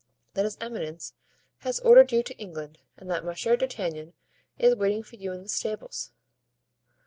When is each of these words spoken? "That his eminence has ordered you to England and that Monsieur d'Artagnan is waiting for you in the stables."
"That 0.33 0.45
his 0.45 0.57
eminence 0.59 1.13
has 1.59 1.79
ordered 1.81 2.11
you 2.11 2.23
to 2.23 2.35
England 2.39 2.79
and 2.97 3.07
that 3.11 3.23
Monsieur 3.23 3.55
d'Artagnan 3.55 4.13
is 4.57 4.75
waiting 4.75 5.03
for 5.03 5.15
you 5.15 5.31
in 5.31 5.43
the 5.43 5.47
stables." 5.49 6.09